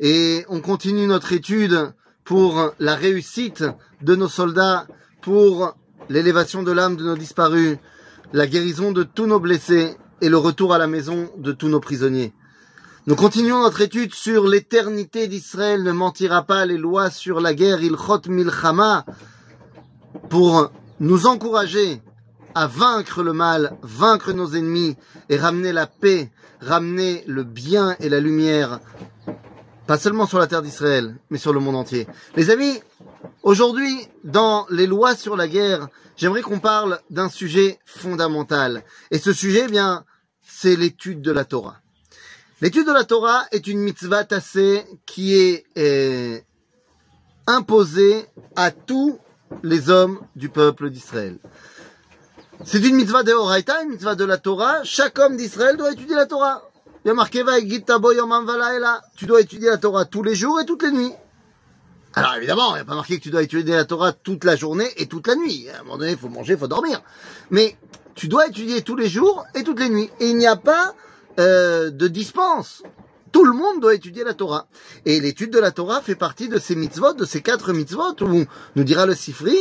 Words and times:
et 0.00 0.44
on 0.48 0.60
continue 0.60 1.06
notre 1.06 1.32
étude 1.32 1.92
pour 2.24 2.72
la 2.78 2.94
réussite 2.94 3.64
de 4.00 4.14
nos 4.14 4.28
soldats, 4.28 4.86
pour 5.20 5.74
l'élévation 6.08 6.62
de 6.62 6.72
l'âme 6.72 6.96
de 6.96 7.04
nos 7.04 7.16
disparus, 7.16 7.78
la 8.32 8.46
guérison 8.46 8.92
de 8.92 9.02
tous 9.02 9.26
nos 9.26 9.40
blessés 9.40 9.96
et 10.20 10.28
le 10.28 10.38
retour 10.38 10.72
à 10.72 10.78
la 10.78 10.86
maison 10.86 11.30
de 11.36 11.52
tous 11.52 11.68
nos 11.68 11.80
prisonniers. 11.80 12.32
Nous 13.06 13.16
continuons 13.16 13.62
notre 13.62 13.80
étude 13.80 14.14
sur 14.14 14.46
l'éternité 14.46 15.26
d'Israël, 15.26 15.82
ne 15.82 15.90
mentira 15.90 16.44
pas 16.44 16.64
les 16.66 16.78
lois 16.78 17.10
sur 17.10 17.40
la 17.40 17.52
guerre, 17.52 17.82
ilchot 17.82 18.20
milchama, 18.28 19.04
pour 20.30 20.70
nous 21.00 21.26
encourager 21.26 22.00
à 22.54 22.68
vaincre 22.68 23.22
le 23.22 23.32
mal, 23.32 23.76
vaincre 23.82 24.32
nos 24.32 24.54
ennemis 24.54 24.96
et 25.28 25.36
ramener 25.36 25.72
la 25.72 25.86
paix, 25.88 26.30
ramener 26.60 27.24
le 27.26 27.42
bien 27.42 27.96
et 27.98 28.08
la 28.08 28.20
lumière, 28.20 28.78
pas 29.86 29.98
seulement 29.98 30.26
sur 30.26 30.38
la 30.38 30.46
terre 30.46 30.62
d'Israël, 30.62 31.16
mais 31.30 31.38
sur 31.38 31.52
le 31.52 31.60
monde 31.60 31.76
entier. 31.76 32.06
Les 32.36 32.50
amis, 32.50 32.80
aujourd'hui, 33.42 34.06
dans 34.24 34.66
les 34.70 34.86
lois 34.86 35.16
sur 35.16 35.36
la 35.36 35.48
guerre, 35.48 35.88
j'aimerais 36.16 36.42
qu'on 36.42 36.60
parle 36.60 37.00
d'un 37.10 37.28
sujet 37.28 37.78
fondamental. 37.84 38.84
Et 39.10 39.18
ce 39.18 39.32
sujet, 39.32 39.64
eh 39.66 39.70
bien, 39.70 40.04
c'est 40.42 40.76
l'étude 40.76 41.20
de 41.20 41.32
la 41.32 41.44
Torah. 41.44 41.78
L'étude 42.60 42.86
de 42.86 42.92
la 42.92 43.04
Torah 43.04 43.44
est 43.50 43.66
une 43.66 43.80
mitzvah 43.80 44.24
tassée 44.24 44.84
qui 45.04 45.34
est 45.34 45.64
euh, 45.78 46.38
imposée 47.48 48.24
à 48.54 48.70
tous 48.70 49.18
les 49.64 49.90
hommes 49.90 50.20
du 50.36 50.48
peuple 50.48 50.90
d'Israël. 50.90 51.38
C'est 52.64 52.78
une 52.78 52.94
mitzvah 52.94 53.24
de 53.24 53.32
Horaïta, 53.32 53.82
une 53.82 53.90
mitzvah 53.90 54.14
de 54.14 54.24
la 54.24 54.38
Torah. 54.38 54.84
Chaque 54.84 55.18
homme 55.18 55.36
d'Israël 55.36 55.76
doit 55.76 55.90
étudier 55.90 56.14
la 56.14 56.26
Torah. 56.26 56.62
Il 57.04 57.08
y 57.08 57.10
a 57.10 57.14
marqué 57.14 57.42
Tu 59.16 59.26
dois 59.26 59.40
étudier 59.40 59.68
la 59.68 59.78
Torah 59.78 60.04
tous 60.04 60.22
les 60.22 60.34
jours 60.34 60.60
et 60.60 60.66
toutes 60.66 60.82
les 60.84 60.92
nuits. 60.92 61.12
Alors 62.14 62.34
évidemment, 62.34 62.70
il 62.72 62.74
n'y 62.74 62.80
a 62.80 62.84
pas 62.84 62.94
marqué 62.94 63.18
que 63.18 63.22
tu 63.22 63.30
dois 63.30 63.42
étudier 63.42 63.74
la 63.74 63.84
Torah 63.84 64.12
toute 64.12 64.44
la 64.44 64.54
journée 64.54 64.88
et 64.98 65.06
toute 65.06 65.26
la 65.26 65.34
nuit. 65.34 65.68
À 65.70 65.80
un 65.80 65.82
moment 65.82 65.98
donné, 65.98 66.12
il 66.12 66.18
faut 66.18 66.28
manger, 66.28 66.52
il 66.52 66.58
faut 66.58 66.68
dormir. 66.68 67.02
Mais 67.50 67.76
tu 68.14 68.28
dois 68.28 68.46
étudier 68.46 68.82
tous 68.82 68.96
les 68.96 69.08
jours 69.08 69.44
et 69.54 69.64
toutes 69.64 69.80
les 69.80 69.88
nuits. 69.88 70.10
Et 70.20 70.28
il 70.28 70.36
n'y 70.36 70.46
a 70.46 70.56
pas 70.56 70.94
euh, 71.40 71.90
de 71.90 72.08
dispense. 72.08 72.82
Tout 73.32 73.44
le 73.44 73.52
monde 73.52 73.80
doit 73.80 73.94
étudier 73.94 74.24
la 74.24 74.34
Torah. 74.34 74.66
Et 75.06 75.18
l'étude 75.20 75.50
de 75.50 75.58
la 75.58 75.70
Torah 75.70 76.02
fait 76.02 76.14
partie 76.14 76.48
de 76.48 76.58
ces 76.58 76.76
mitzvot, 76.76 77.14
de 77.14 77.24
ces 77.24 77.40
quatre 77.40 77.72
mitzvot, 77.72 78.14
où 78.20 78.44
nous 78.76 78.84
dira 78.84 79.06
le 79.06 79.14
Sifri 79.14 79.56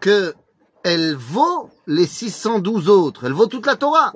que 0.00 0.34
elle 0.82 1.14
vaut 1.14 1.68
les 1.86 2.06
612 2.06 2.88
autres. 2.88 3.24
Elle 3.24 3.34
vaut 3.34 3.46
toute 3.46 3.66
la 3.66 3.76
Torah. 3.76 4.14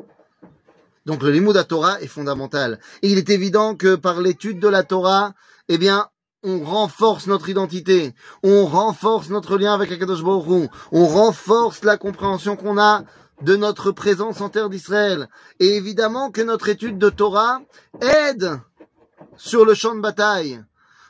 Donc 1.06 1.22
le 1.22 1.30
limud 1.30 1.56
à 1.56 1.64
Torah 1.64 2.00
est 2.00 2.06
fondamental. 2.06 2.80
Et 3.02 3.10
il 3.10 3.19
est 3.19 3.30
évident 3.30 3.74
que 3.74 3.94
par 3.94 4.20
l'étude 4.20 4.58
de 4.58 4.69
la 4.69 4.83
Torah, 4.83 5.34
eh 5.69 5.78
bien, 5.78 6.08
on 6.42 6.62
renforce 6.62 7.27
notre 7.27 7.48
identité, 7.48 8.14
on 8.42 8.66
renforce 8.66 9.30
notre 9.30 9.56
lien 9.56 9.72
avec 9.72 9.91
Akadosh 9.91 10.22
Baruch 10.22 10.70
on 10.92 11.06
renforce 11.06 11.82
la 11.84 11.97
compréhension 11.97 12.56
qu'on 12.56 12.78
a 12.78 13.05
de 13.42 13.56
notre 13.56 13.92
présence 13.92 14.41
en 14.41 14.50
terre 14.50 14.69
d'Israël. 14.69 15.28
Et 15.58 15.77
évidemment 15.77 16.30
que 16.30 16.42
notre 16.42 16.69
étude 16.69 16.98
de 16.98 17.10
Torah 17.10 17.60
aide 18.00 18.60
sur 19.36 19.64
le 19.64 19.75
champ 19.75 19.94
de 19.94 20.00
bataille. 20.00 20.62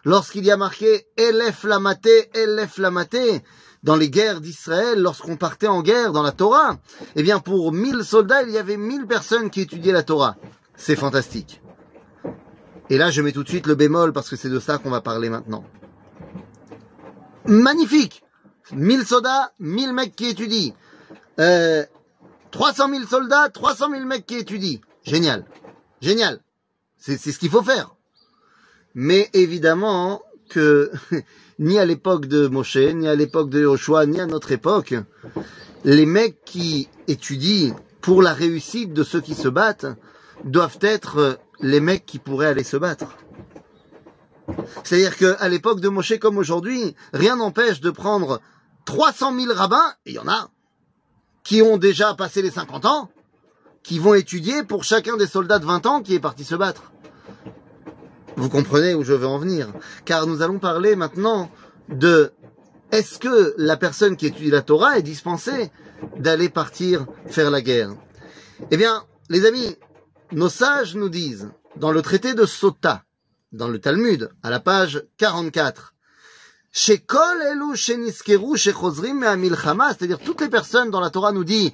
Lorsqu'il 0.05 0.45
y 0.45 0.51
a 0.51 0.57
marqué 0.57 1.07
Elef 1.17 1.65
Lamaté, 1.65 2.31
Elef 2.35 2.79
Lamaté, 2.79 3.43
dans 3.85 3.97
les 3.97 4.09
guerres 4.09 4.41
d'Israël, 4.41 5.01
lorsqu'on 5.01 5.37
partait 5.37 5.69
en 5.69 5.83
guerre 5.83 6.13
dans 6.13 6.23
la 6.23 6.33
Torah, 6.33 6.79
eh 7.17 7.23
bien 7.23 7.39
pour 7.39 7.71
mille 7.71 8.03
soldats, 8.03 8.43
il 8.43 8.51
y 8.51 8.59
avait 8.59 8.79
mille 8.79 9.07
personnes 9.07 9.51
qui 9.51 9.61
étudiaient 9.61 9.93
la 9.93 10.03
Torah. 10.03 10.37
C'est 10.75 10.97
fantastique. 10.97 11.61
Et 12.89 12.97
là, 12.97 13.11
je 13.11 13.21
mets 13.21 13.33
tout 13.33 13.45
de 13.45 13.49
suite 13.49 13.67
le 13.67 13.75
bémol 13.75 14.13
parce 14.13 14.31
que 14.31 14.37
c'est 14.37 14.49
de 14.49 14.59
ça 14.59 14.79
qu'on 14.79 14.91
va 14.91 15.03
parler 15.03 15.29
maintenant. 15.29 15.65
Magnifique 17.47 18.25
1000 18.73 19.05
soldats, 19.05 19.53
1000 19.61 19.93
mecs 19.93 20.17
qui 20.17 20.29
étudient. 20.29 20.73
Euh, 21.39 21.85
300 22.53 22.89
000 22.89 23.05
soldats, 23.05 23.51
300 23.51 23.91
000 23.91 24.05
mecs 24.07 24.25
qui 24.25 24.37
étudient. 24.37 24.81
Génial. 25.05 25.45
Génial. 26.01 26.41
C'est 26.97 27.19
ce 27.19 27.39
qu'il 27.39 27.51
faut 27.51 27.63
faire. 27.63 27.95
Mais 28.95 29.29
évidemment 29.35 30.23
que 30.49 30.91
ni 31.59 31.79
à 31.79 31.85
l'époque 31.85 32.27
de 32.27 32.47
Moshe, 32.49 32.77
ni 32.77 33.09
à 33.09 33.15
l'époque 33.15 33.51
de 33.51 33.63
Joshua, 33.63 34.07
ni 34.07 34.21
à 34.21 34.27
notre 34.27 34.53
époque, 34.53 34.95
les 35.85 36.07
mecs 36.07 36.45
qui 36.45 36.89
étudient 37.09 37.75
pour 38.01 38.23
la 38.23 38.33
réussite 38.33 38.93
de 38.93 39.03
ceux 39.03 39.21
qui 39.21 39.35
se 39.35 39.49
battent 39.49 39.87
doivent 40.45 40.79
être 40.81 41.39
les 41.61 41.81
mecs 41.81 42.07
qui 42.07 42.19
pourraient 42.19 42.49
aller 42.49 42.65
se 42.65 42.77
battre. 42.77 43.17
C'est-à-dire 44.83 45.17
qu'à 45.17 45.49
l'époque 45.49 45.81
de 45.81 45.89
Moshe 45.89 46.19
comme 46.19 46.39
aujourd'hui, 46.39 46.95
rien 47.13 47.37
n'empêche 47.37 47.81
de 47.81 47.91
prendre 47.91 48.41
300 48.85 49.39
000 49.39 49.55
rabbins, 49.55 49.95
et 50.05 50.11
il 50.11 50.15
y 50.17 50.19
en 50.19 50.29
a, 50.29 50.51
qui 51.43 51.63
ont 51.63 51.79
déjà 51.79 52.15
passé 52.15 52.43
les 52.43 52.51
50 52.51 52.85
ans, 52.85 53.11
qui 53.83 53.99
vont 53.99 54.15
étudier 54.15 54.65
pour 54.65 54.85
chacun 54.85 55.17
des 55.17 55.27
soldats 55.27 55.59
de 55.59 55.67
20 55.67 55.87
ans 55.87 56.03
qui 56.03 56.15
est 56.15 56.21
parti 56.21 56.45
se 56.45 56.55
battre. 56.55 56.94
Vous 58.37 58.49
comprenez 58.49 58.95
où 58.95 59.05
je 59.05 59.13
veux 59.13 59.27
en 59.27 59.39
venir. 59.39 59.73
Car 60.05 60.27
nous 60.27 60.43
allons 60.43 60.59
parler 60.59 60.97
maintenant 60.97 61.51
de 61.89 62.33
est-ce 62.93 63.19
que 63.19 63.55
la 63.59 63.77
personne 63.77 64.17
qui 64.17 64.27
étudie 64.27 64.51
la 64.51 64.63
Torah 64.63 64.99
est 64.99 65.03
dispensée 65.03 65.71
d'aller 66.17 66.49
partir 66.49 67.07
faire 67.27 67.51
la 67.51 67.61
guerre. 67.61 67.91
Eh 68.71 68.77
bien, 68.77 69.05
les 69.31 69.47
amis, 69.47 69.77
nos 70.33 70.49
sages 70.49 70.95
nous 70.95 71.09
disent, 71.09 71.51
dans 71.77 71.93
le 71.93 72.03
traité 72.03 72.35
de 72.35 72.47
Sota, 72.47 73.05
dans 73.53 73.69
le 73.69 73.79
Talmud, 73.79 74.31
à 74.43 74.51
la 74.51 74.61
page 74.61 75.05
44, 75.17 75.94
c'est-à-dire 79.97 80.19
toutes 80.19 80.41
les 80.41 80.49
personnes 80.49 80.91
dans 80.91 80.99
la 80.99 81.11
Torah 81.11 81.31
nous 81.31 81.45
dit, 81.45 81.73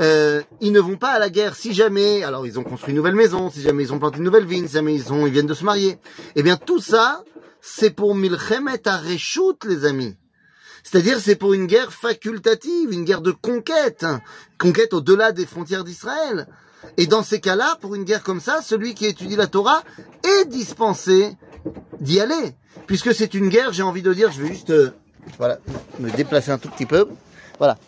euh, 0.00 0.42
ils 0.60 0.72
ne 0.72 0.80
vont 0.80 0.96
pas 0.96 1.10
à 1.10 1.20
la 1.20 1.30
guerre 1.30 1.54
si 1.54 1.72
jamais, 1.72 2.24
alors 2.24 2.44
ils 2.44 2.58
ont 2.58 2.64
construit 2.64 2.90
une 2.90 2.96
nouvelle 2.96 3.14
maison, 3.14 3.52
si 3.52 3.62
jamais 3.62 3.84
ils 3.84 3.92
ont 3.92 4.00
planté 4.00 4.18
une 4.18 4.24
nouvelle 4.24 4.46
vigne, 4.46 4.66
si 4.66 4.72
jamais 4.72 4.96
ils, 4.96 5.12
ont, 5.12 5.28
ils 5.28 5.32
viennent 5.32 5.46
de 5.46 5.54
se 5.54 5.64
marier. 5.64 5.96
Eh 6.34 6.42
bien 6.42 6.56
tout 6.56 6.80
ça, 6.80 7.22
c'est 7.60 7.90
pour 7.90 8.16
Milchemet 8.16 8.88
Areshut, 8.88 9.64
les 9.64 9.84
amis. 9.84 10.16
C'est-à-dire 10.82 11.20
c'est 11.20 11.36
pour 11.36 11.52
une 11.52 11.66
guerre 11.66 11.92
facultative, 11.92 12.92
une 12.92 13.04
guerre 13.04 13.20
de 13.20 13.30
conquête, 13.30 14.04
conquête 14.58 14.92
au-delà 14.92 15.30
des 15.30 15.46
frontières 15.46 15.84
d'Israël. 15.84 16.48
Et 16.96 17.06
dans 17.06 17.22
ces 17.22 17.38
cas-là, 17.38 17.78
pour 17.80 17.94
une 17.94 18.02
guerre 18.02 18.24
comme 18.24 18.40
ça, 18.40 18.60
celui 18.60 18.94
qui 18.94 19.06
étudie 19.06 19.36
la 19.36 19.46
Torah 19.46 19.84
est 20.24 20.46
dispensé 20.46 21.36
d'y 22.00 22.20
aller. 22.20 22.54
Puisque 22.86 23.14
c'est 23.14 23.34
une 23.34 23.48
guerre, 23.48 23.72
j'ai 23.72 23.82
envie 23.82 24.02
de 24.02 24.12
dire, 24.12 24.32
je 24.32 24.42
vais 24.42 24.48
juste 24.48 24.70
euh, 24.70 24.90
voilà, 25.38 25.58
me 25.98 26.10
déplacer 26.10 26.50
un 26.50 26.58
tout 26.58 26.68
petit 26.68 26.86
peu. 26.86 27.08
Voilà. 27.58 27.78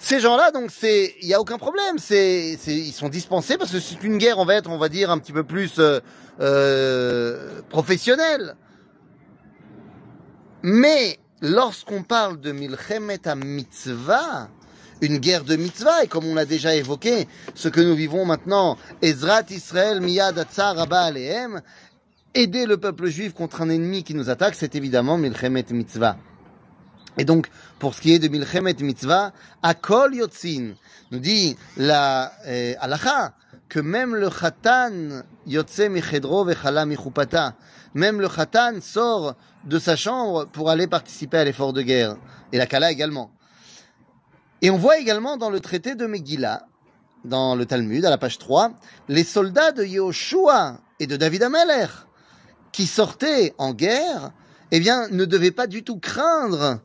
Ces 0.00 0.20
gens-là, 0.20 0.52
donc 0.52 0.70
il 0.82 1.26
n'y 1.26 1.34
a 1.34 1.40
aucun 1.40 1.58
problème. 1.58 1.96
Ils 2.10 2.92
sont 2.92 3.08
dispensés 3.08 3.58
parce 3.58 3.72
que 3.72 3.80
c'est 3.80 4.04
une 4.04 4.18
guerre, 4.18 4.38
on 4.38 4.44
va 4.44 4.54
être, 4.54 4.70
on 4.70 4.78
va 4.78 4.88
dire, 4.88 5.10
un 5.10 5.18
petit 5.18 5.32
peu 5.32 5.42
plus 5.42 5.80
euh, 5.80 6.00
euh, 6.40 7.60
professionnelle. 7.68 8.54
Mais 10.62 11.18
lorsqu'on 11.40 12.02
parle 12.02 12.40
de 12.40 12.52
Milchemet 12.52 13.18
mitzvah, 13.36 14.48
une 15.00 15.18
guerre 15.18 15.44
de 15.44 15.56
mitzvah, 15.56 16.04
et 16.04 16.06
comme 16.06 16.24
on 16.24 16.34
l'a 16.34 16.44
déjà 16.44 16.74
évoqué, 16.74 17.28
ce 17.54 17.68
que 17.68 17.80
nous 17.80 17.94
vivons 17.94 18.24
maintenant, 18.24 18.78
Ezrat 19.02 19.44
Israël 19.50 20.00
miyad 20.00 20.38
atzar 20.38 20.76
rabba 20.76 21.00
alehem, 21.00 21.62
aider 22.36 22.66
le 22.66 22.76
peuple 22.76 23.06
juif 23.06 23.32
contre 23.32 23.62
un 23.62 23.70
ennemi 23.70 24.04
qui 24.04 24.14
nous 24.14 24.28
attaque, 24.28 24.54
c'est 24.54 24.74
évidemment 24.74 25.16
Milchemet 25.16 25.64
Mitzvah. 25.70 26.18
Et 27.18 27.24
donc, 27.24 27.48
pour 27.78 27.94
ce 27.94 28.02
qui 28.02 28.12
est 28.12 28.18
de 28.18 28.28
Milchemet 28.28 28.76
Mitzvah, 28.80 29.32
Akol 29.62 30.14
Yotzin, 30.14 30.74
nous 31.10 31.18
dit 31.18 31.56
la 31.78 32.30
euh, 32.46 32.74
que 33.70 33.80
même 33.80 34.14
le 34.14 34.28
Khatan 34.28 35.22
Yotze 35.46 35.88
Michedro 35.88 36.44
Vechala 36.44 36.84
Michupata, 36.84 37.54
même 37.94 38.20
le 38.20 38.28
Khatan 38.28 38.80
sort 38.82 39.34
de 39.64 39.78
sa 39.78 39.96
chambre 39.96 40.46
pour 40.46 40.68
aller 40.68 40.86
participer 40.86 41.38
à 41.38 41.44
l'effort 41.44 41.72
de 41.72 41.80
guerre. 41.80 42.16
Et 42.52 42.58
la 42.58 42.66
Kala 42.66 42.92
également. 42.92 43.30
Et 44.60 44.70
on 44.70 44.76
voit 44.76 44.98
également 44.98 45.38
dans 45.38 45.50
le 45.50 45.60
traité 45.60 45.94
de 45.94 46.06
Megillah, 46.06 46.66
dans 47.24 47.56
le 47.56 47.64
Talmud, 47.64 48.04
à 48.04 48.10
la 48.10 48.18
page 48.18 48.38
3, 48.38 48.72
les 49.08 49.24
soldats 49.24 49.72
de 49.72 49.84
Yoshua 49.84 50.78
et 51.00 51.06
de 51.06 51.16
David 51.16 51.42
Ameler 51.42 51.86
qui 52.76 52.86
sortaient 52.86 53.54
en 53.56 53.72
guerre, 53.72 54.32
eh 54.70 54.80
bien, 54.80 55.08
ne 55.08 55.24
devaient 55.24 55.50
pas 55.50 55.66
du 55.66 55.82
tout 55.82 55.98
craindre 55.98 56.78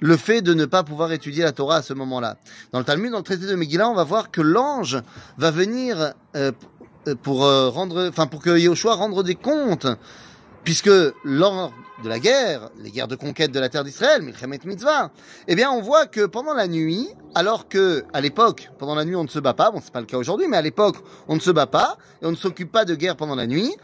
le 0.00 0.16
fait 0.18 0.42
de 0.42 0.52
ne 0.52 0.66
pas 0.66 0.84
pouvoir 0.84 1.12
étudier 1.12 1.44
la 1.44 1.52
Torah 1.52 1.76
à 1.76 1.82
ce 1.82 1.94
moment-là. 1.94 2.36
Dans 2.72 2.78
le 2.78 2.84
Talmud, 2.84 3.10
dans 3.10 3.16
le 3.16 3.24
traité 3.24 3.46
de 3.46 3.54
Megillah, 3.54 3.88
on 3.88 3.94
va 3.94 4.04
voir 4.04 4.30
que 4.30 4.42
l'ange 4.42 5.00
va 5.38 5.50
venir 5.50 6.12
euh, 6.36 6.52
pour 7.22 7.46
euh, 7.46 7.70
rendre, 7.70 8.06
enfin 8.06 8.26
pour 8.26 8.42
que 8.42 8.58
Yahushua 8.58 8.96
rende 8.96 9.24
des 9.24 9.34
comptes, 9.34 9.86
puisque 10.62 10.90
lors 11.24 11.72
de 12.02 12.08
la 12.08 12.18
guerre, 12.18 12.70
les 12.78 12.90
guerres 12.90 13.08
de 13.08 13.16
conquête 13.16 13.50
de 13.50 13.58
la 13.58 13.68
terre 13.68 13.82
d'Israël, 13.82 14.22
Milchemet 14.22 14.60
Mitzvah, 14.64 15.10
eh 15.48 15.54
bien, 15.54 15.70
on 15.70 15.80
voit 15.80 16.06
que 16.06 16.26
pendant 16.26 16.54
la 16.54 16.68
nuit, 16.68 17.08
alors 17.34 17.68
que, 17.68 18.04
à 18.12 18.20
l'époque, 18.20 18.70
pendant 18.78 18.94
la 18.94 19.04
nuit, 19.04 19.16
on 19.16 19.24
ne 19.24 19.28
se 19.28 19.40
bat 19.40 19.54
pas, 19.54 19.70
bon, 19.70 19.80
c'est 19.82 19.92
pas 19.92 20.00
le 20.00 20.06
cas 20.06 20.16
aujourd'hui, 20.16 20.46
mais 20.46 20.56
à 20.56 20.62
l'époque, 20.62 20.96
on 21.26 21.34
ne 21.34 21.40
se 21.40 21.50
bat 21.50 21.66
pas, 21.66 21.98
et 22.22 22.26
on 22.26 22.30
ne 22.30 22.36
s'occupe 22.36 22.70
pas 22.70 22.84
de 22.84 22.94
guerre 22.94 23.16
pendant 23.16 23.34
la 23.34 23.46
nuit, 23.46 23.74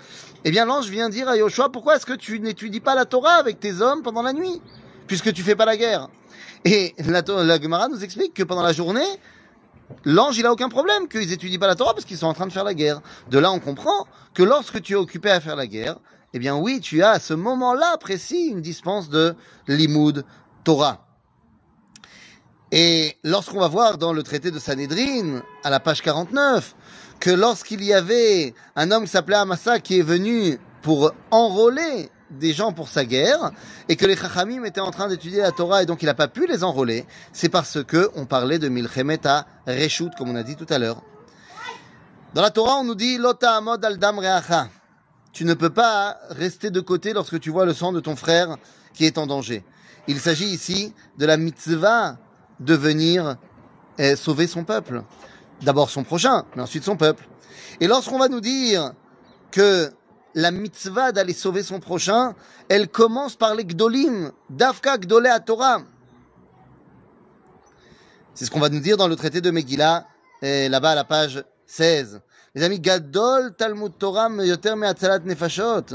eh 0.45 0.51
bien, 0.51 0.65
l'ange 0.65 0.89
vient 0.89 1.09
dire 1.09 1.29
à 1.29 1.37
Yoshua, 1.37 1.71
pourquoi 1.71 1.97
est-ce 1.97 2.07
que 2.07 2.13
tu 2.13 2.39
n'étudies 2.39 2.81
pas 2.81 2.95
la 2.95 3.05
Torah 3.05 3.35
avec 3.35 3.59
tes 3.59 3.81
hommes 3.81 4.03
pendant 4.03 4.23
la 4.23 4.33
nuit, 4.33 4.63
puisque 5.09 5.33
tu 5.33 5.43
fais 5.43 5.57
pas 5.57 5.65
la 5.65 5.77
guerre? 5.77 6.09
Et 6.65 6.95
la, 6.99 7.23
la 7.23 7.61
Gemara 7.61 7.89
nous 7.89 8.05
explique 8.05 8.33
que 8.33 8.43
pendant 8.45 8.63
la 8.63 8.73
journée, 8.73 9.07
l'ange, 10.05 10.39
il 10.39 10.47
a 10.47 10.53
aucun 10.53 10.69
problème 10.69 11.09
qu'ils 11.09 11.33
étudient 11.33 11.59
pas 11.59 11.67
la 11.67 11.75
Torah 11.75 11.95
parce 11.95 12.07
qu'ils 12.07 12.17
sont 12.17 12.27
en 12.27 12.33
train 12.33 12.47
de 12.47 12.53
faire 12.53 12.65
la 12.65 12.75
guerre. 12.75 13.03
De 13.29 13.39
là, 13.39 13.51
on 13.51 13.59
comprend 13.59 14.07
que 14.33 14.43
lorsque 14.43 14.81
tu 14.81 14.93
es 14.93 14.97
occupé 14.97 15.31
à 15.31 15.41
faire 15.41 15.57
la 15.57 15.67
guerre, 15.67 15.99
eh 16.35 16.39
bien 16.41 16.57
oui, 16.57 16.81
tu 16.81 17.03
as 17.03 17.11
à 17.11 17.19
ce 17.21 17.33
moment-là 17.33 17.97
précis 17.99 18.49
une 18.49 18.61
dispense 18.61 19.09
de 19.09 19.37
limoud 19.69 20.25
Torah. 20.65 21.07
Et 22.73 23.17
lorsqu'on 23.23 23.61
va 23.61 23.69
voir 23.69 23.99
dans 23.99 24.13
le 24.13 24.25
traité 24.25 24.51
de 24.51 24.59
Sanhedrin, 24.59 25.43
à 25.63 25.71
la 25.71 25.79
page 25.79 26.03
49, 26.03 26.75
que 27.21 27.31
lorsqu'il 27.31 27.85
y 27.85 27.93
avait 27.95 28.53
un 28.75 28.91
homme 28.91 29.05
qui 29.05 29.11
s'appelait 29.11 29.37
Amasa 29.37 29.79
qui 29.79 30.01
est 30.01 30.03
venu 30.03 30.59
pour 30.83 31.13
enrôler 31.31 32.11
des 32.31 32.53
gens 32.53 32.73
pour 32.73 32.89
sa 32.89 33.05
guerre 33.05 33.53
et 33.89 33.95
que 33.95 34.05
les 34.05 34.17
Chachamim 34.17 34.65
étaient 34.65 34.81
en 34.81 34.91
train 34.91 35.07
d'étudier 35.07 35.41
la 35.41 35.53
Torah 35.53 35.85
et 35.85 35.87
donc 35.87 36.03
il 36.03 36.07
n'a 36.07 36.15
pas 36.15 36.27
pu 36.27 36.49
les 36.49 36.65
enrôler, 36.65 37.07
c'est 37.33 37.49
parce 37.49 37.85
que 37.85 38.11
on 38.17 38.27
parlait 38.27 38.59
de 38.59 38.69
Milchemet 38.69 39.25
à 39.25 39.47
Reshut, 39.69 40.11
comme 40.19 40.31
on 40.31 40.37
a 40.37 40.43
dit 40.43 40.57
tout 40.57 40.67
à 40.69 40.79
l'heure. 40.81 41.01
Dans 42.35 42.43
la 42.43 42.51
Torah, 42.51 42.79
on 42.79 42.85
nous 42.85 42.97
dit 42.97 43.19
Lota 43.19 43.55
amod 43.55 43.85
al 43.85 43.99
dam 43.99 44.19
reacha. 44.19 44.69
Tu 45.35 45.45
ne 45.45 45.55
peux 45.55 45.71
pas 45.71 46.17
rester 46.31 46.71
de 46.71 46.79
côté 46.79 47.13
lorsque 47.13 47.41
tu 47.41 47.51
vois 47.51 47.67
le 47.67 47.75
sang 47.75 47.93
de 47.93 47.99
ton 47.99 48.15
frère 48.15 48.57
qui 48.93 49.05
est 49.05 49.19
en 49.19 49.27
danger. 49.27 49.65
Il 50.07 50.21
s'agit 50.21 50.47
ici 50.47 50.95
de 51.19 51.27
la 51.27 51.37
mitzvah 51.37 52.19
de 52.61 52.75
venir 52.75 53.37
eh, 53.99 54.15
sauver 54.15 54.47
son 54.47 54.63
peuple. 54.63 55.03
D'abord 55.63 55.91
son 55.91 56.05
prochain, 56.05 56.45
mais 56.55 56.63
ensuite 56.63 56.85
son 56.85 56.97
peuple. 56.97 57.27
Et 57.81 57.89
lorsqu'on 57.89 58.19
va 58.19 58.29
nous 58.29 58.41
dire 58.41 58.93
que 59.51 59.91
la 60.37 60.53
mitzvah 60.53 61.11
d'aller 61.11 61.35
sauver 61.35 61.65
son 61.65 61.81
prochain, 61.81 62.37
elle 62.69 62.87
commence 62.89 63.35
par 63.35 63.57
les 63.57 63.65
gdolim, 63.65 64.31
dafka 64.51 64.99
gdolé 64.99 65.31
à 65.31 65.41
Torah. 65.41 65.83
C'est 68.35 68.45
ce 68.45 68.53
qu'on 68.53 68.61
va 68.61 68.69
nous 68.69 68.81
dire 68.81 68.97
dans 68.97 69.09
le 69.09 69.17
traité 69.17 69.41
de 69.41 69.51
Megillah, 69.51 70.07
là-bas 70.43 70.91
à 70.93 70.95
la 70.95 71.05
page 71.05 71.45
16. 71.67 72.21
Les 72.55 72.63
amis, 72.63 72.79
gadol 72.79 73.55
talmud 73.57 73.93
Torah 73.99 74.29
yoter 74.29 74.77
me'atzalat 74.77 75.21
nefashot. 75.21 75.87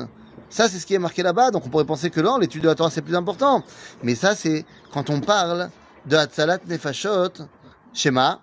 Ça, 0.49 0.67
c'est 0.67 0.79
ce 0.79 0.85
qui 0.85 0.93
est 0.93 0.99
marqué 0.99 1.23
là-bas. 1.23 1.51
Donc, 1.51 1.65
on 1.65 1.69
pourrait 1.69 1.85
penser 1.85 2.09
que 2.09 2.19
non, 2.19 2.37
l'étude 2.37 2.63
de 2.63 2.67
la 2.67 2.75
Torah, 2.75 2.89
c'est 2.89 3.01
plus 3.01 3.15
important. 3.15 3.63
Mais 4.03 4.15
ça, 4.15 4.35
c'est 4.35 4.65
quand 4.91 5.09
on 5.09 5.21
parle 5.21 5.69
de 6.05 6.15
Hatzalat 6.17 6.59
Nefashot, 6.67 7.45
Shema, 7.93 8.41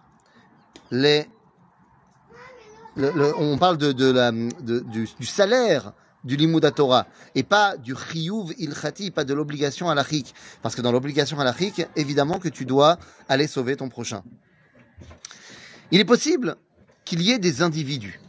les 0.91 1.29
on 2.97 3.59
parle 3.59 3.77
de, 3.77 3.93
de 3.93 4.11
la, 4.11 4.33
du, 4.33 5.07
salaire 5.27 5.93
du 6.25 6.35
limud 6.35 6.75
Torah 6.75 7.07
et 7.35 7.43
pas 7.43 7.77
du 7.77 7.95
chiyuv 7.95 8.55
ilchati, 8.59 9.11
pas 9.11 9.25
de 9.25 9.35
l'obligation 9.35 9.91
à 9.91 9.95
l'achik. 9.95 10.35
Parce 10.63 10.75
que 10.75 10.81
dans 10.81 10.93
l'obligation 10.93 11.39
à 11.39 11.45
l'achik, 11.45 11.87
évidemment 11.95 12.39
que 12.39 12.49
tu 12.49 12.65
dois 12.65 12.97
aller 13.29 13.47
sauver 13.47 13.77
ton 13.77 13.91
prochain. 13.91 14.23
Il 15.91 16.01
est 16.01 16.07
possible 16.07 16.57
qu'il 17.07 17.23
y 17.23 17.31
ait 17.31 17.39
des 17.39 17.63
individus. 17.63 18.21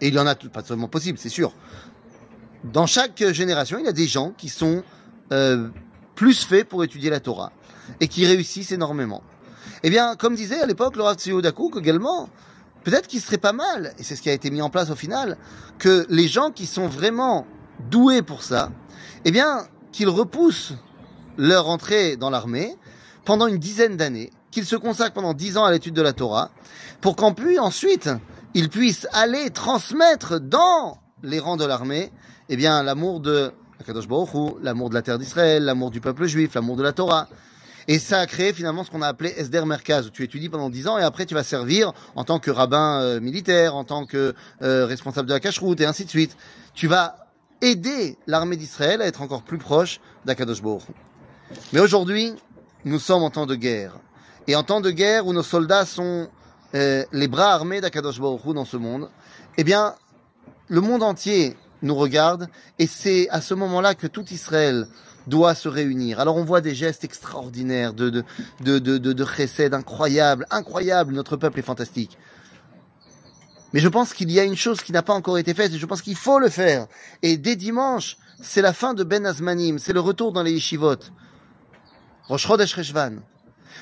Et 0.00 0.08
il 0.08 0.14
y 0.14 0.18
en 0.18 0.26
a 0.26 0.34
pas 0.34 0.64
seulement 0.64 0.88
possible, 0.88 1.18
c'est 1.18 1.28
sûr. 1.28 1.54
Dans 2.64 2.86
chaque 2.86 3.32
génération, 3.32 3.78
il 3.78 3.84
y 3.84 3.88
a 3.88 3.92
des 3.92 4.08
gens 4.08 4.32
qui 4.36 4.48
sont 4.48 4.82
euh, 5.32 5.68
plus 6.16 6.44
faits 6.44 6.68
pour 6.68 6.82
étudier 6.82 7.10
la 7.10 7.20
Torah 7.20 7.52
et 8.00 8.08
qui 8.08 8.26
réussissent 8.26 8.72
énormément. 8.72 9.22
Eh 9.84 9.90
bien, 9.90 10.16
comme 10.16 10.34
disait 10.34 10.60
à 10.60 10.66
l'époque 10.66 10.96
le 10.96 11.02
Rav 11.02 11.16
également, 11.76 12.28
peut-être 12.82 13.06
qu'il 13.06 13.20
serait 13.20 13.38
pas 13.38 13.52
mal, 13.52 13.94
et 13.98 14.02
c'est 14.02 14.16
ce 14.16 14.22
qui 14.22 14.30
a 14.30 14.32
été 14.32 14.50
mis 14.50 14.62
en 14.62 14.70
place 14.70 14.90
au 14.90 14.96
final, 14.96 15.36
que 15.78 16.06
les 16.08 16.26
gens 16.26 16.50
qui 16.50 16.66
sont 16.66 16.88
vraiment 16.88 17.46
doués 17.90 18.22
pour 18.22 18.42
ça, 18.42 18.72
eh 19.24 19.30
bien, 19.30 19.66
qu'ils 19.92 20.08
repoussent 20.08 20.74
leur 21.36 21.68
entrée 21.68 22.16
dans 22.16 22.30
l'armée 22.30 22.76
pendant 23.24 23.46
une 23.46 23.58
dizaine 23.58 23.96
d'années, 23.96 24.30
qu'ils 24.56 24.64
se 24.64 24.76
consacrent 24.76 25.12
pendant 25.12 25.34
dix 25.34 25.58
ans 25.58 25.66
à 25.66 25.70
l'étude 25.70 25.92
de 25.92 26.00
la 26.00 26.14
Torah, 26.14 26.50
pour 27.02 27.14
qu'en 27.14 27.34
plus 27.34 27.58
ensuite 27.58 28.08
ils 28.54 28.70
puissent 28.70 29.06
aller 29.12 29.50
transmettre 29.50 30.40
dans 30.40 30.96
les 31.22 31.40
rangs 31.40 31.58
de 31.58 31.66
l'armée, 31.66 32.10
eh 32.48 32.56
bien, 32.56 32.82
l'amour 32.82 33.20
de 33.20 33.52
l'amour 34.62 34.88
de 34.88 34.94
la 34.94 35.02
terre 35.02 35.18
d'Israël, 35.18 35.62
l'amour 35.62 35.90
du 35.90 36.00
peuple 36.00 36.24
juif, 36.24 36.54
l'amour 36.54 36.76
de 36.76 36.82
la 36.82 36.94
Torah. 36.94 37.28
Et 37.86 37.98
ça 37.98 38.18
a 38.20 38.26
créé 38.26 38.54
finalement 38.54 38.82
ce 38.82 38.90
qu'on 38.90 39.02
a 39.02 39.08
appelé 39.08 39.34
Esder 39.36 39.62
Merkaz, 39.66 40.06
où 40.06 40.10
tu 40.10 40.24
étudies 40.24 40.48
pendant 40.48 40.70
10 40.70 40.88
ans 40.88 40.98
et 40.98 41.02
après 41.02 41.26
tu 41.26 41.34
vas 41.34 41.44
servir 41.44 41.92
en 42.14 42.24
tant 42.24 42.38
que 42.38 42.50
rabbin 42.50 43.02
euh, 43.02 43.20
militaire, 43.20 43.76
en 43.76 43.84
tant 43.84 44.06
que 44.06 44.34
euh, 44.62 44.86
responsable 44.86 45.28
de 45.28 45.34
la 45.34 45.40
cache-route 45.40 45.82
et 45.82 45.84
ainsi 45.84 46.06
de 46.06 46.10
suite. 46.10 46.34
Tu 46.72 46.86
vas 46.86 47.26
aider 47.60 48.16
l'armée 48.26 48.56
d'Israël 48.56 49.02
à 49.02 49.06
être 49.06 49.20
encore 49.20 49.42
plus 49.42 49.58
proche 49.58 50.00
d'Akadosh 50.24 50.62
Baruch. 50.62 50.84
Mais 51.74 51.80
aujourd'hui, 51.80 52.32
nous 52.86 52.98
sommes 52.98 53.22
en 53.22 53.30
temps 53.30 53.46
de 53.46 53.54
guerre. 53.54 53.98
Et 54.48 54.54
en 54.54 54.62
temps 54.62 54.80
de 54.80 54.90
guerre 54.90 55.26
où 55.26 55.32
nos 55.32 55.42
soldats 55.42 55.84
sont 55.84 56.28
euh, 56.74 57.04
les 57.12 57.28
bras 57.28 57.52
armés 57.52 57.80
d'Akadosh 57.80 58.20
Baruch 58.20 58.54
dans 58.54 58.64
ce 58.64 58.76
monde, 58.76 59.08
eh 59.56 59.64
bien, 59.64 59.94
le 60.68 60.80
monde 60.80 61.02
entier 61.02 61.56
nous 61.82 61.94
regarde 61.94 62.48
et 62.78 62.86
c'est 62.86 63.28
à 63.30 63.40
ce 63.40 63.54
moment-là 63.54 63.94
que 63.94 64.06
tout 64.06 64.24
Israël 64.30 64.86
doit 65.26 65.54
se 65.54 65.68
réunir. 65.68 66.20
Alors 66.20 66.36
on 66.36 66.44
voit 66.44 66.60
des 66.60 66.74
gestes 66.74 67.04
extraordinaires 67.04 67.92
de 67.92 68.10
de 68.10 68.24
de 68.60 68.78
de 68.78 68.98
de, 68.98 69.12
de 69.12 69.74
incroyables, 69.74 70.46
incroyables. 70.50 71.14
Notre 71.14 71.36
peuple 71.36 71.58
est 71.58 71.62
fantastique. 71.62 72.16
Mais 73.72 73.80
je 73.80 73.88
pense 73.88 74.14
qu'il 74.14 74.30
y 74.30 74.38
a 74.38 74.44
une 74.44 74.56
chose 74.56 74.80
qui 74.80 74.92
n'a 74.92 75.02
pas 75.02 75.12
encore 75.12 75.38
été 75.38 75.52
faite 75.52 75.72
et 75.72 75.78
je 75.78 75.86
pense 75.86 76.02
qu'il 76.02 76.16
faut 76.16 76.38
le 76.38 76.48
faire. 76.48 76.86
Et 77.22 77.36
dès 77.36 77.56
dimanche, 77.56 78.16
c'est 78.40 78.62
la 78.62 78.72
fin 78.72 78.94
de 78.94 79.02
Ben 79.02 79.26
Azmanim, 79.26 79.78
c'est 79.78 79.92
le 79.92 80.00
retour 80.00 80.32
dans 80.32 80.42
les 80.42 80.52
yeshivot. 80.52 80.96
Rosh 82.28 82.46
Chodesh 82.46 82.74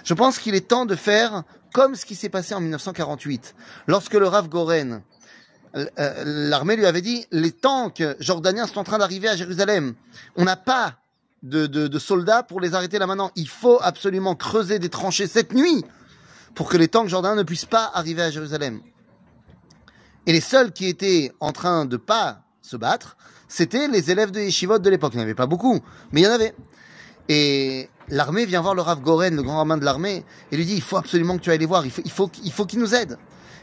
Je 0.03 0.15
pense 0.15 0.39
qu'il 0.39 0.55
est 0.55 0.69
temps 0.69 0.87
de 0.87 0.97
faire 0.97 1.45
comme 1.73 1.95
ce 1.95 2.07
qui 2.07 2.15
s'est 2.15 2.29
passé 2.29 2.55
en 2.55 2.61
1948, 2.61 3.55
lorsque 3.89 4.15
le 4.15 4.29
Rav 4.29 4.49
Goren, 4.49 5.03
euh, 5.77 6.23
l'armée 6.25 6.77
lui 6.77 6.87
avait 6.87 7.03
dit, 7.03 7.27
les 7.33 7.51
tanks 7.51 8.03
jordaniens 8.21 8.67
sont 8.67 8.79
en 8.79 8.85
train 8.85 8.99
d'arriver 8.99 9.29
à 9.29 9.37
Jérusalem. 9.37 9.95
On 10.37 10.45
n'a 10.45 10.57
pas 10.57 10.95
de, 11.43 11.99
soldats 11.99 12.43
pour 12.43 12.61
les 12.61 12.75
arrêter 12.75 12.99
là 12.99 13.07
maintenant. 13.07 13.31
Il 13.37 13.49
faut 13.49 13.79
absolument 13.83 14.35
creuser 14.35 14.79
des 14.79 14.89
tranchées 14.89 15.27
cette 15.27 15.53
nuit 15.53 15.85
pour 16.55 16.69
que 16.69 16.77
les 16.77 16.89
tanks 16.89 17.09
jordaniens 17.09 17.37
ne 17.37 17.43
puissent 17.43 17.65
pas 17.65 17.91
arriver 17.93 18.23
à 18.23 18.31
Jérusalem. 18.31 18.81
Et 20.27 20.33
les 20.33 20.41
seuls 20.41 20.73
qui 20.73 20.87
étaient 20.87 21.33
en 21.41 21.53
train 21.53 21.85
de 21.85 21.97
pas 21.97 22.43
se 22.63 22.77
battre, 22.77 23.17
c'était 23.49 23.89
les 23.89 24.11
élèves 24.11 24.31
de 24.31 24.41
Yeshivot 24.41 24.79
de 24.79 24.91
l'époque. 24.91 25.13
Il 25.15 25.17
n'y 25.17 25.23
en 25.23 25.27
avait 25.27 25.35
pas 25.35 25.47
beaucoup, 25.47 25.81
mais 26.13 26.21
il 26.21 26.25
y 26.25 26.27
en 26.27 26.33
avait. 26.33 26.55
Et 27.29 27.89
l'armée 28.09 28.47
vient 28.47 28.61
voir 28.61 28.75
le 28.75 28.83
Rav 28.83 29.01
Goren, 29.01 29.37
le 29.37 29.43
grand 29.43 29.59
rabbin 29.59 29.77
de 29.77 29.85
l'armée, 29.85 30.25
et 30.51 30.57
lui 30.57 30.65
dit, 30.65 30.75
il 30.75 30.83
faut 30.83 30.97
absolument 30.97 31.37
que 31.37 31.43
tu 31.43 31.51
ailles 31.51 31.59
les 31.59 31.67
voir, 31.67 31.85
il 31.85 31.91
faut, 31.91 32.03
il 32.05 32.11
faut, 32.11 32.31
il 32.43 32.53
faut 32.53 32.67
qu'il 32.67 32.79
nous 32.79 32.95
aide. 32.95 33.19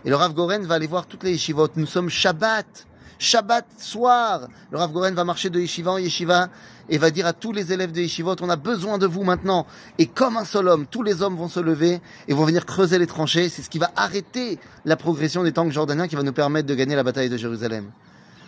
Et 0.06 0.10
le 0.10 0.16
Rav 0.16 0.34
Goren 0.34 0.66
va 0.66 0.76
aller 0.76 0.88
voir 0.88 1.06
toutes 1.06 1.24
les 1.24 1.32
Yeshivot. 1.32 1.70
Nous 1.76 1.86
sommes 1.86 2.10
Shabbat. 2.10 2.88
Shabbat 3.22 3.68
soir, 3.78 4.48
le 4.72 4.80
Rav 4.80 4.92
Goren 4.92 5.14
va 5.14 5.24
marcher 5.24 5.52
de 5.52 5.60
yeshiva 5.60 5.92
en 5.92 6.00
yeshiva 6.00 6.50
et 6.90 6.98
va 6.98 7.12
dire 7.12 7.28
à 7.28 7.34
tous 7.34 7.52
les 7.52 7.72
élèves 7.72 7.92
de 7.92 8.02
yeshivot, 8.02 8.36
on 8.42 8.50
a 8.50 8.56
besoin 8.56 8.98
de 8.98 9.06
vous 9.06 9.22
maintenant. 9.22 9.68
Et 10.00 10.08
comme 10.08 10.38
un 10.38 10.44
seul 10.44 10.68
homme, 10.68 10.88
tous 10.90 11.04
les 11.04 11.22
hommes 11.22 11.36
vont 11.36 11.48
se 11.48 11.60
lever 11.60 12.02
et 12.28 12.34
vont 12.34 12.46
venir 12.46 12.66
creuser 12.66 12.98
les 12.98 13.06
tranchées. 13.06 13.48
C'est 13.48 13.62
ce 13.62 13.70
qui 13.70 13.78
va 13.78 13.92
arrêter 13.96 14.58
la 14.86 14.96
progression 14.96 15.44
des 15.44 15.52
tanks 15.52 15.72
jordaniens 15.72 16.08
qui 16.08 16.16
va 16.16 16.24
nous 16.24 16.34
permettre 16.34 16.68
de 16.68 16.74
gagner 16.74 16.96
la 16.96 17.04
bataille 17.04 17.30
de 17.30 17.38
Jérusalem. 17.38 17.92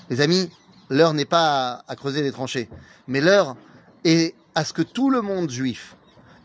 Les 0.09 0.21
amis, 0.21 0.49
l'heure 0.89 1.13
n'est 1.13 1.25
pas 1.25 1.83
à 1.87 1.95
creuser 1.95 2.23
les 2.23 2.31
tranchées, 2.31 2.67
mais 3.07 3.21
l'heure 3.21 3.55
est 4.05 4.33
à 4.55 4.65
ce 4.65 4.73
que 4.73 4.81
tout 4.81 5.09
le 5.09 5.21
monde 5.21 5.49
juif, 5.49 5.95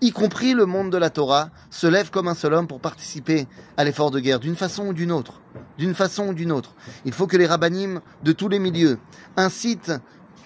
y 0.01 0.13
compris 0.13 0.55
le 0.55 0.67
monde 0.67 0.91
de 0.91 0.97
la 0.97 1.11
Torah, 1.11 1.51
se 1.71 1.87
lève 1.87 2.11
comme 2.11 2.29
un 2.29 2.35
seul 2.35 2.55
homme 2.55 2.69
pour 2.69 2.81
participer 2.81 3.47
à 3.77 3.85
l'effort 3.85 4.11
de 4.11 4.21
guerre, 4.21 4.41
d'une 4.41 4.57
façon 4.57 4.89
ou 4.89 4.93
d'une 4.93 5.13
autre. 5.13 5.41
D'une 5.77 5.95
façon 5.95 6.29
ou 6.29 6.35
d'une 6.35 6.53
autre. 6.53 6.75
Il 7.05 7.13
faut 7.13 7.27
que 7.27 7.37
les 7.37 7.47
rabbinim 7.47 8.01
de 8.23 8.33
tous 8.33 8.49
les 8.49 8.59
milieux 8.59 8.99
incitent 9.37 9.93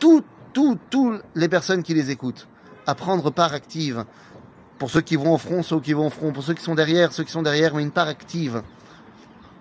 toutes, 0.00 0.26
toutes, 0.52 0.80
toutes 0.90 1.22
les 1.34 1.48
personnes 1.48 1.82
qui 1.82 1.94
les 1.94 2.10
écoutent 2.10 2.48
à 2.86 2.94
prendre 2.94 3.30
part 3.30 3.52
active. 3.52 4.04
Pour 4.78 4.90
ceux 4.90 5.00
qui 5.00 5.16
vont 5.16 5.34
au 5.34 5.38
front, 5.38 5.62
ceux 5.62 5.80
qui 5.80 5.92
vont 5.92 6.08
au 6.08 6.10
front, 6.10 6.32
pour 6.32 6.42
ceux 6.42 6.54
qui 6.54 6.64
sont 6.64 6.74
derrière, 6.74 7.12
ceux 7.12 7.24
qui 7.24 7.30
sont 7.30 7.42
derrière, 7.42 7.74
mais 7.74 7.82
une 7.82 7.92
part 7.92 8.08
active 8.08 8.62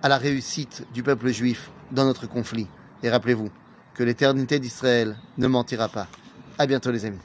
à 0.01 0.09
la 0.09 0.17
réussite 0.17 0.87
du 0.93 1.03
peuple 1.03 1.29
juif 1.29 1.69
dans 1.91 2.05
notre 2.05 2.27
conflit. 2.27 2.67
Et 3.03 3.09
rappelez-vous 3.09 3.49
que 3.93 4.03
l'éternité 4.03 4.59
d'Israël 4.59 5.17
ne 5.37 5.47
mentira 5.47 5.89
pas. 5.89 6.07
À 6.57 6.65
bientôt 6.65 6.91
les 6.91 7.05
amis. 7.05 7.19